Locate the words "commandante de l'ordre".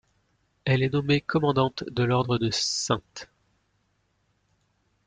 1.21-2.39